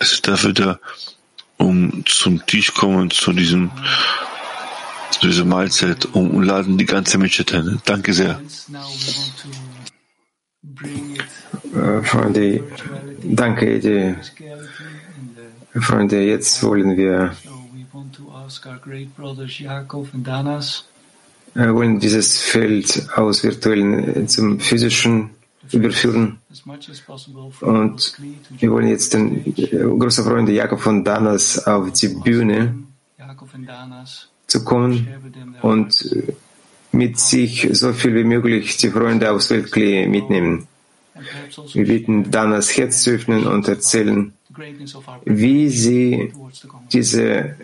Es 0.00 0.12
ist 0.12 0.28
dafür 0.28 0.52
da, 0.52 0.78
um 1.56 2.04
zum 2.06 2.44
Tisch 2.46 2.72
kommen, 2.72 3.10
zu 3.10 3.32
diesem, 3.32 3.70
zu 5.10 5.26
dieser 5.26 5.44
Mahlzeit, 5.44 6.06
um 6.12 6.42
laden 6.42 6.78
die 6.78 6.86
ganze 6.86 7.18
Menschheit 7.18 7.52
ein. 7.54 7.80
Danke 7.84 8.12
sehr. 8.12 8.40
Äh, 11.74 12.02
Freunde, 12.02 12.64
danke, 13.22 13.78
die 13.80 14.14
Freunde, 15.74 16.22
jetzt 16.24 16.62
wollen 16.62 16.96
wir 16.96 17.32
äh, 21.54 21.74
wollen 21.74 21.98
dieses 22.00 22.38
Feld 22.38 23.08
aus 23.16 23.42
virtuellen 23.42 24.28
zum 24.28 24.60
physischen 24.60 25.30
überführen. 25.72 26.38
Und 27.60 28.16
wir 28.58 28.70
wollen 28.70 28.88
jetzt 28.88 29.14
den 29.14 29.46
äh, 29.46 29.66
großen 29.76 30.24
Freund 30.24 30.48
Jakob 30.48 30.80
von 30.80 31.04
Danas 31.04 31.66
auf 31.66 31.92
die 31.92 32.08
Bühne 32.08 32.74
zu 34.46 34.64
kommen 34.64 35.08
und 35.62 36.12
äh, 36.12 36.32
mit 36.92 37.18
sich 37.18 37.68
so 37.72 37.92
viel 37.92 38.14
wie 38.14 38.24
möglich 38.24 38.76
die 38.78 38.88
Freunde 38.88 39.30
aus 39.30 39.50
Weltklee 39.50 40.06
mitnehmen. 40.06 40.66
Wir 41.72 41.86
bitten 41.86 42.30
Danas 42.30 42.76
Herz 42.76 43.02
zu 43.02 43.10
öffnen 43.10 43.46
und 43.46 43.68
erzählen, 43.68 44.32
wie 45.24 45.68
sie 45.68 46.32
diese, 46.92 47.56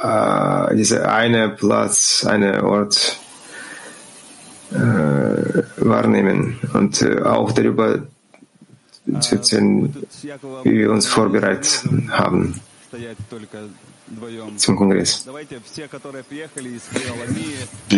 äh, 0.00 0.74
diese 0.76 1.08
eine 1.08 1.48
Platz, 1.50 2.24
eine 2.24 2.64
Ort 2.64 3.18
äh, 4.70 4.76
wahrnehmen 5.76 6.58
und 6.74 7.02
äh, 7.02 7.22
auch 7.22 7.52
darüber 7.52 8.02
zu 9.20 9.36
erzählen, 9.36 9.94
wie 10.64 10.78
wir 10.78 10.90
uns 10.92 11.06
vorbereitet 11.06 11.84
haben 12.10 12.60
zum 14.56 14.76
Kongress. 14.76 15.26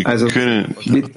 Also, 0.05 0.27
mit, 0.87 1.15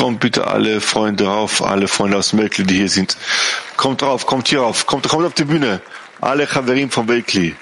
Kommt 0.00 0.20
bitte 0.20 0.46
alle 0.46 0.80
Freunde 0.80 1.26
rauf, 1.26 1.62
alle 1.62 1.88
Freunde 1.88 2.16
aus 2.18 2.32
Melkli, 2.32 2.64
die 2.64 2.76
hier 2.76 2.88
sind. 2.88 3.16
Kommt 3.76 4.02
drauf, 4.02 4.26
kommt 4.26 4.48
hier 4.48 4.60
rauf, 4.60 4.86
kommt, 4.86 5.08
kommt 5.08 5.24
auf 5.26 5.34
die 5.34 5.44
Bühne. 5.44 5.80
Alle 6.20 6.46
Chaverim 6.46 6.90
von 6.90 7.06
Melkli. 7.06 7.54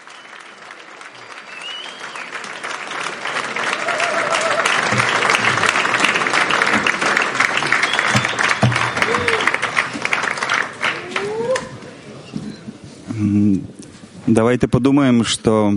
Давайте 14.27 14.67
подумаем, 14.69 15.25
что 15.25 15.75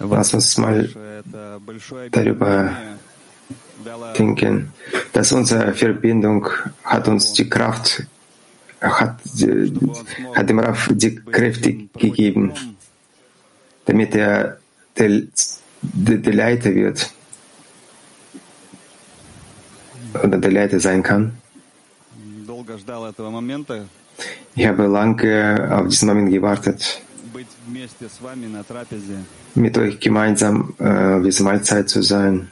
Lass 0.00 0.32
uns 0.34 0.56
mal 0.58 0.88
darüber 2.10 2.70
denken, 4.17 4.71
dass 5.13 5.31
unsere 5.31 5.73
Verbindung 5.73 6.47
hat 6.83 7.07
uns 7.07 7.33
die 7.33 7.49
Kraft, 7.49 8.05
hat, 8.81 9.19
hat 10.35 10.49
dem 10.49 10.59
Raff 10.59 10.89
die 10.91 11.15
Kräfte 11.15 11.73
gegeben, 11.97 12.53
damit 13.85 14.15
er 14.15 14.57
der, 14.97 15.21
der, 15.81 16.17
der 16.17 16.33
Leiter 16.33 16.73
wird 16.73 17.09
oder 20.21 20.37
der 20.37 20.51
Leiter 20.51 20.79
sein 20.79 21.01
kann. 21.01 21.37
Ich 24.55 24.67
habe 24.67 24.85
lange 24.85 25.69
auf 25.71 25.87
diesen 25.87 26.07
Moment 26.07 26.31
gewartet, 26.31 27.01
mit 29.55 29.77
euch 29.77 29.99
gemeinsam 29.99 30.73
äh, 30.79 31.19
bis 31.19 31.39
Mahlzeit 31.39 31.89
zu 31.89 32.01
sein. 32.01 32.49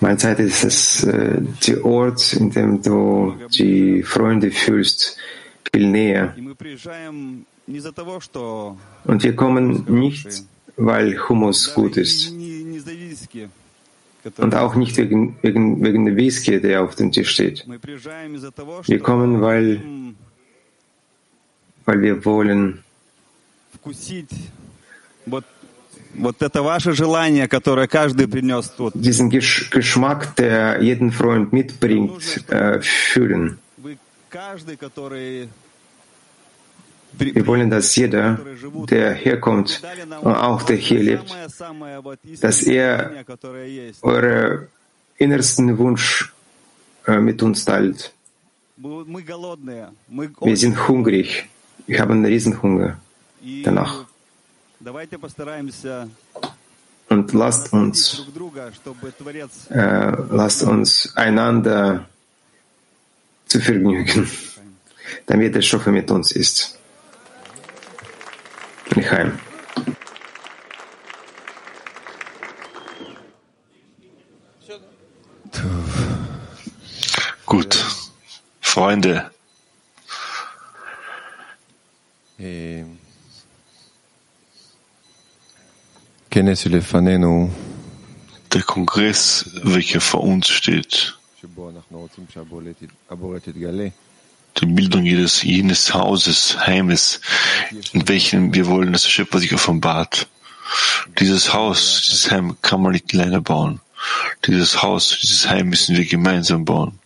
Mahlzeit 0.00 0.40
ist 0.40 0.64
es 0.64 1.04
äh, 1.04 1.40
der 1.66 1.84
Ort, 1.84 2.32
in 2.34 2.50
dem 2.50 2.82
du 2.82 3.34
die 3.58 4.02
Freunde 4.02 4.50
fühlst, 4.50 5.16
viel 5.72 5.88
näher. 5.88 6.34
Und 9.04 9.22
wir 9.22 9.36
kommen 9.36 9.84
nicht, 9.88 10.44
weil 10.76 11.28
Hummus 11.28 11.74
gut 11.74 11.96
ist. 11.96 12.32
Und 14.38 14.54
auch 14.54 14.74
nicht 14.74 14.96
wegen, 14.96 15.36
wegen, 15.42 15.82
wegen 15.82 16.04
der 16.04 16.16
Whisky, 16.16 16.60
der 16.60 16.82
auf 16.82 16.94
dem 16.96 17.12
Tisch 17.12 17.30
steht. 17.30 17.66
Wir 17.66 18.98
kommen, 18.98 19.40
weil 19.40 19.80
weil 21.86 22.02
wir 22.02 22.24
wollen 22.24 22.82
diesen 28.94 29.30
Geschmack, 29.30 30.36
der 30.36 30.82
jeden 30.82 31.12
Freund 31.12 31.52
mitbringt, 31.52 32.44
äh, 32.50 32.80
fühlen. 32.80 33.58
Wir 37.18 37.46
wollen, 37.46 37.70
dass 37.70 37.96
jeder, 37.96 38.38
der 38.90 39.14
herkommt 39.14 39.82
und 40.20 40.34
auch 40.34 40.62
der 40.62 40.76
hier 40.76 41.02
lebt, 41.02 41.34
dass 42.40 42.62
er 42.62 43.24
eure 44.02 44.68
innersten 45.16 45.78
Wunsch 45.78 46.32
äh, 47.06 47.18
mit 47.18 47.42
uns 47.42 47.64
teilt. 47.64 48.12
Wir 48.76 50.56
sind 50.56 50.88
hungrig. 50.88 51.48
Wir 51.86 52.00
haben 52.00 52.12
einen 52.12 52.26
Riesenhunger 52.26 52.98
danach. 53.62 54.05
Und 57.08 57.32
lasst 57.32 57.72
uns, 57.72 58.26
äh, 59.70 60.12
lasst 60.30 60.62
uns 60.62 61.16
einander 61.16 62.08
zu 63.46 63.60
vergnügen, 63.60 64.28
damit 65.26 65.54
der 65.54 65.62
Schöpfer 65.62 65.92
mit 65.92 66.10
uns 66.10 66.32
ist. 66.32 66.78
Nichaim. 68.94 69.38
Gut, 77.46 77.74
Freunde. 78.60 79.30
Ähm. 82.38 83.05
Der 88.52 88.62
Kongress, 88.62 89.50
welcher 89.62 90.02
vor 90.02 90.22
uns 90.22 90.48
steht, 90.48 91.16
die 94.58 94.66
Bildung 94.66 95.04
jedes, 95.04 95.42
jenes 95.42 95.94
Hauses, 95.94 96.58
Heimes, 96.66 97.20
in 97.92 98.06
welchem 98.08 98.52
wir 98.52 98.66
wollen, 98.66 98.92
dass 98.92 99.04
der 99.04 99.10
Schöpfer 99.10 99.38
sich 99.38 99.54
offenbart. 99.54 100.28
Dieses 101.18 101.54
Haus, 101.54 102.02
dieses 102.06 102.30
Heim 102.30 102.56
kann 102.60 102.82
man 102.82 102.92
nicht 102.92 103.14
alleine 103.14 103.40
bauen. 103.40 103.80
Dieses 104.46 104.82
Haus, 104.82 105.18
dieses 105.20 105.48
Heim 105.48 105.68
müssen 105.70 105.96
wir 105.96 106.04
gemeinsam 106.04 106.66
bauen. 106.66 106.98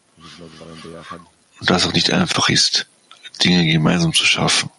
Und 1.60 1.70
das 1.70 1.86
auch 1.86 1.92
nicht 1.92 2.10
einfach 2.10 2.48
ist, 2.48 2.86
Dinge 3.44 3.64
gemeinsam 3.70 4.12
zu 4.12 4.24
schaffen. 4.24 4.70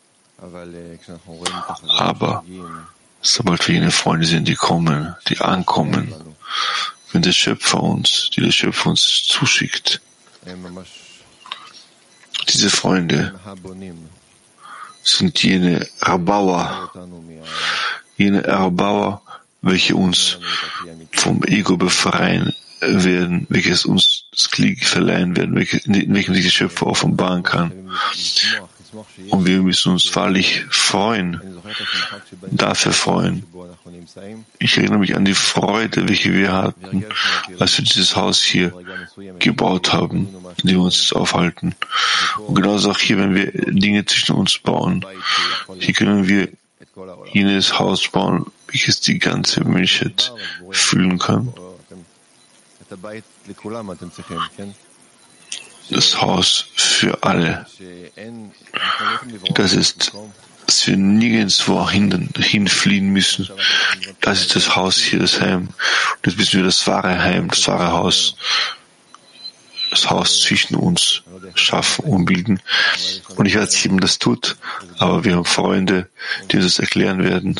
Aber 1.97 2.43
Sobald 3.21 3.67
wir 3.67 3.75
jene 3.75 3.91
Freunde 3.91 4.25
sind, 4.25 4.47
die 4.47 4.55
kommen, 4.55 5.15
die 5.27 5.39
ankommen, 5.39 6.13
wenn 7.11 7.21
der 7.21 7.33
Schöpfer 7.33 7.81
uns, 7.81 8.29
die 8.35 8.41
der 8.41 8.51
Schöpfer 8.51 8.89
uns 8.89 9.23
zuschickt, 9.23 10.01
diese 12.49 12.69
Freunde 12.69 13.39
sind 15.03 15.43
jene 15.43 15.87
Erbauer, 16.01 16.91
jene 18.17 18.43
Erbauer, 18.43 19.21
welche 19.61 19.95
uns 19.95 20.39
vom 21.11 21.43
Ego 21.43 21.77
befreien 21.77 22.53
werden, 22.81 23.45
welches 23.49 23.85
uns 23.85 24.25
das 24.31 24.49
Glied 24.49 24.83
verleihen 24.83 25.35
werden, 25.37 25.55
welches, 25.55 25.85
in 25.85 26.13
welchem 26.13 26.33
sich 26.33 26.45
der 26.45 26.51
Schöpfer 26.51 26.87
offenbaren 26.87 27.43
kann, 27.43 27.71
und 29.29 29.45
wir 29.45 29.61
müssen 29.61 29.93
uns 29.93 30.13
wahrlich 30.15 30.65
freuen, 30.69 31.41
dafür 32.51 32.91
freuen. 32.91 33.45
Ich 34.59 34.77
erinnere 34.77 34.99
mich 34.99 35.15
an 35.15 35.25
die 35.25 35.33
Freude, 35.33 36.07
welche 36.07 36.33
wir 36.33 36.51
hatten, 36.51 37.05
als 37.59 37.77
wir 37.77 37.85
dieses 37.85 38.15
Haus 38.15 38.41
hier 38.41 38.73
gebaut 39.39 39.93
haben, 39.93 40.27
in 40.61 40.67
dem 40.69 40.77
wir 40.77 40.83
uns 40.83 41.01
jetzt 41.01 41.15
aufhalten. 41.15 41.75
Und 42.47 42.55
genauso 42.55 42.91
auch 42.91 42.99
hier, 42.99 43.17
wenn 43.17 43.35
wir 43.35 43.51
Dinge 43.51 44.05
zwischen 44.05 44.35
uns 44.35 44.57
bauen. 44.57 45.05
Hier 45.79 45.93
können 45.93 46.27
wir 46.27 46.49
jenes 47.31 47.79
Haus 47.79 48.07
bauen, 48.07 48.51
welches 48.67 48.99
die 48.99 49.19
ganze 49.19 49.63
Menschheit 49.63 50.33
fühlen 50.71 51.17
kann 51.17 51.53
das 55.91 56.21
Haus 56.21 56.65
für 56.75 57.23
alle. 57.23 57.65
Das 59.53 59.73
ist, 59.73 60.11
dass 60.65 60.87
wir 60.87 60.97
nirgendwo 60.97 61.89
hin, 61.89 62.29
hinfliehen 62.37 63.09
müssen. 63.09 63.49
Das 64.21 64.41
ist 64.41 64.55
das 64.55 64.75
Haus 64.75 64.97
hier, 64.97 65.19
das 65.19 65.41
Heim. 65.41 65.67
Und 65.67 66.25
jetzt 66.25 66.37
müssen 66.37 66.57
wir 66.59 66.65
das 66.65 66.85
wahre 66.87 67.19
Heim, 67.19 67.49
das 67.49 67.67
wahre 67.67 67.91
Haus, 67.91 68.35
das 69.89 70.09
Haus 70.09 70.41
zwischen 70.41 70.75
uns 70.75 71.23
schaffen 71.55 72.05
und 72.05 72.25
bilden. 72.25 72.61
Und 73.35 73.45
ich 73.45 73.55
weiß 73.55 73.73
nicht, 73.73 73.91
ob 73.91 74.01
das 74.01 74.19
tut, 74.19 74.55
aber 74.97 75.23
wir 75.23 75.35
haben 75.35 75.45
Freunde, 75.45 76.09
die 76.49 76.57
uns 76.57 76.65
das 76.65 76.79
erklären 76.79 77.23
werden. 77.23 77.59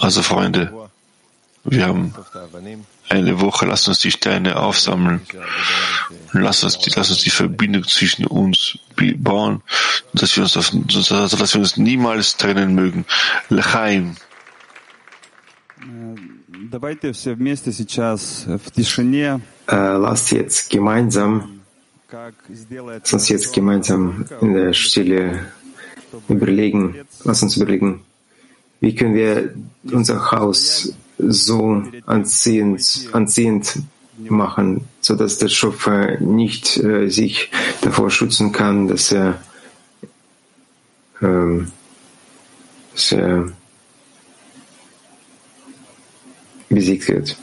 Also 0.00 0.22
Freunde, 0.22 0.72
wir 1.64 1.86
haben 1.86 2.14
eine 3.08 3.40
Woche, 3.40 3.66
lass 3.66 3.88
uns 3.88 4.00
die 4.00 4.10
Steine 4.10 4.56
aufsammeln. 4.56 5.20
Lass 6.32 6.64
uns 6.64 6.78
die, 6.78 6.90
lass 6.94 7.10
uns 7.10 7.22
die 7.22 7.30
Verbindung 7.30 7.84
zwischen 7.84 8.26
uns 8.26 8.78
bauen, 9.16 9.62
dass 10.12 10.36
wir 10.36 10.42
uns, 10.42 10.56
auf, 10.56 10.70
dass 10.70 11.54
wir 11.54 11.60
uns 11.60 11.76
niemals 11.76 12.36
trennen 12.36 12.74
mögen. 12.74 13.04
Lechaim. 13.48 14.16
Э, 19.68 19.96
Lasst 19.96 20.32
jetzt 20.32 20.70
gemeinsam, 20.70 21.60
lass 22.10 23.12
uns 23.12 23.28
jetzt 23.28 23.52
gemeinsam 23.52 24.26
in 24.40 24.54
der 24.54 24.72
Stille 24.72 25.46
überlegen, 26.28 27.04
lass 27.24 27.42
uns 27.42 27.56
überlegen, 27.56 28.04
wie 28.80 28.94
können 28.94 29.14
wir 29.14 29.54
unser 29.84 30.30
Haus 30.30 30.92
so 31.18 31.82
anziehend, 32.06 33.08
anziehend 33.12 33.78
machen, 34.18 34.88
so 35.00 35.14
dass 35.14 35.38
der 35.38 35.48
Schöpfer 35.48 36.18
nicht 36.20 36.76
äh, 36.78 37.08
sich 37.08 37.50
davor 37.82 38.10
schützen 38.10 38.52
kann, 38.52 38.88
dass 38.88 39.12
er, 39.12 39.40
ähm, 41.20 41.70
dass 42.92 43.12
er 43.12 43.52
besiegt 46.68 47.08
wird. 47.08 47.36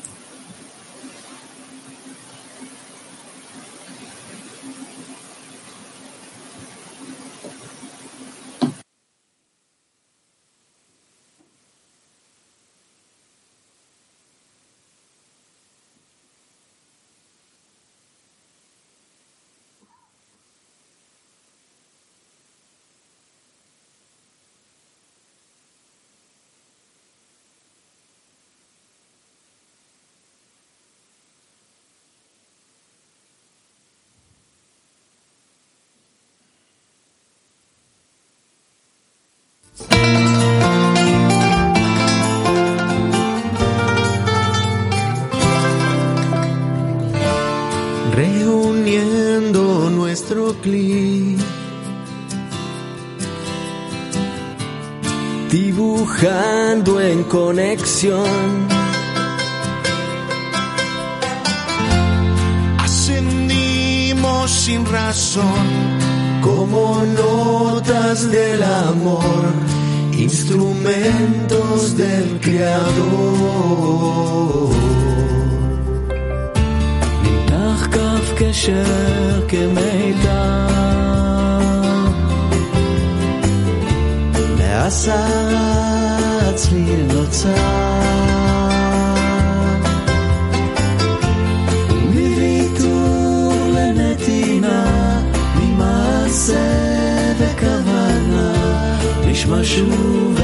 conexión. 57.92 58.68
Ascendimos 62.79 64.51
sin 64.51 64.87
razón, 64.87 65.66
como 66.40 67.05
notas 67.05 68.31
del 68.31 68.62
amor, 68.62 69.53
instrumentos 70.16 71.97
del 71.97 72.40
Creador. 72.40 73.68
נמתח 77.23 77.87
כף 77.87 78.33
קשר 78.37 79.49
כמיתר, 79.49 80.66
לעשרה 84.59 86.32
צליל 86.56 87.06
נוצר. 87.13 87.50
מוויתור 92.06 93.54
לנתינה, 93.76 95.22
ממעשה 95.56 96.56
וכוונה, 97.39 98.54
נשמע 99.28 99.63
שוב 99.63 100.39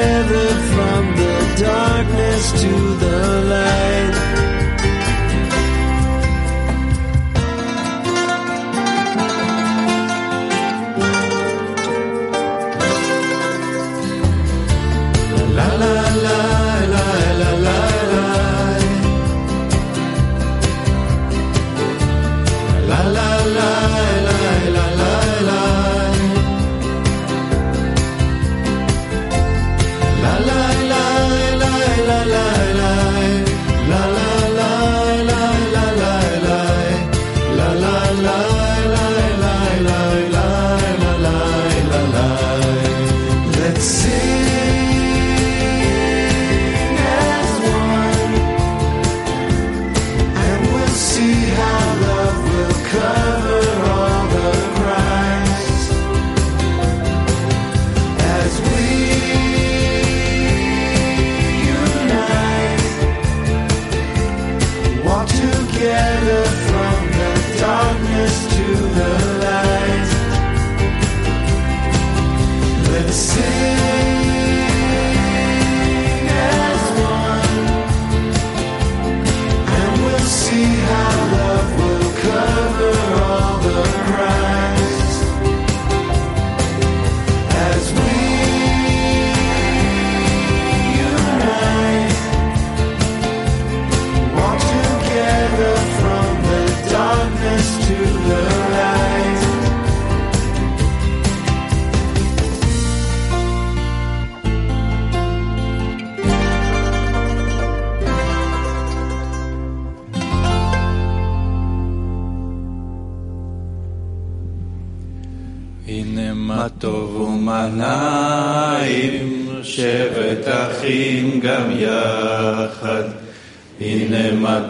together 0.00 0.48
from 0.74 1.16
the 1.16 1.62
darkness 1.62 2.52
to 2.52 2.94
the 2.96 3.44
light. 3.50 4.19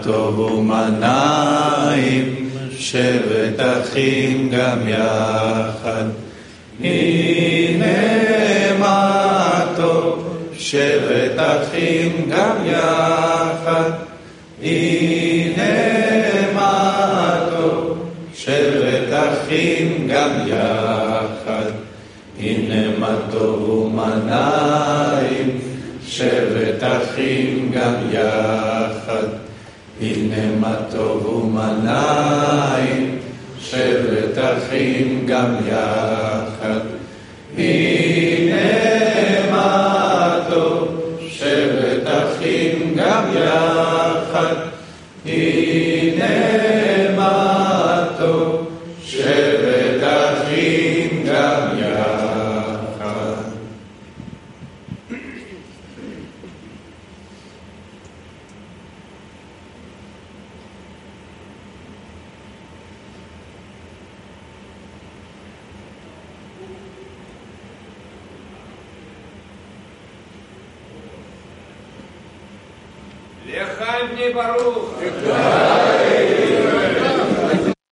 טוב 0.03 0.39
ומה 0.39 0.89
נעים, 1.01 2.51
שבט 2.79 3.61
אחים 3.61 4.51
גם 4.53 4.89
יחד. 4.89 6.05
הנה 6.81 7.87
מה 8.79 9.65
טוב, 9.77 10.39
שבט 10.59 11.39
אחים 11.39 12.31
גם 12.31 12.57
יחד. 12.65 13.91
הנה 14.63 15.65
מה 16.55 17.39
טוב, 17.51 17.99
שבט 18.35 19.13
אחים 19.13 20.09
גם 20.09 20.31
יחד. 20.47 21.71
הנה 22.41 22.99
מה 22.99 23.17
טוב 23.31 23.69
ומה 23.69 24.15
נעים, 24.27 25.61
שבט 26.07 26.83
אחים 26.83 27.71
גם 27.75 27.95
יחד. 28.13 28.80
הנה 30.03 30.57
מה 30.61 30.75
טוב 30.91 31.27
ומה 31.27 31.73
נעים, 31.85 33.19
שבט 33.61 34.39
אחים 34.39 35.25
גם 35.27 35.55
יחד. 35.69 36.20